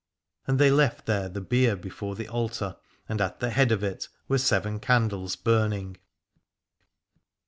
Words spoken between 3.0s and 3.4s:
and at